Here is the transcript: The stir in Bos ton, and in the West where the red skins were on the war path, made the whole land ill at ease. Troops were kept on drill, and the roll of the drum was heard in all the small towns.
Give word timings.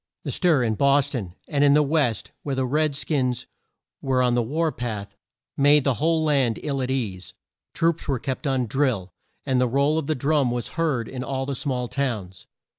The 0.23 0.31
stir 0.31 0.63
in 0.63 0.73
Bos 0.73 1.11
ton, 1.11 1.35
and 1.47 1.63
in 1.63 1.75
the 1.75 1.83
West 1.83 2.31
where 2.41 2.55
the 2.55 2.65
red 2.65 2.95
skins 2.95 3.45
were 4.01 4.23
on 4.23 4.33
the 4.33 4.41
war 4.41 4.71
path, 4.71 5.15
made 5.55 5.83
the 5.83 5.93
whole 6.01 6.23
land 6.23 6.57
ill 6.63 6.81
at 6.81 6.89
ease. 6.89 7.35
Troops 7.75 8.07
were 8.07 8.17
kept 8.17 8.47
on 8.47 8.65
drill, 8.65 9.13
and 9.45 9.61
the 9.61 9.67
roll 9.69 9.99
of 9.99 10.07
the 10.07 10.15
drum 10.15 10.49
was 10.49 10.69
heard 10.69 11.07
in 11.07 11.23
all 11.23 11.45
the 11.45 11.53
small 11.53 11.87
towns. 11.87 12.47